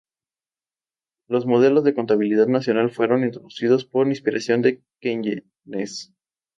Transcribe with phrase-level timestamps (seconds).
[1.27, 6.11] Los modelos de contabilidad nacional fueron introducidos por inspiración de Keynes.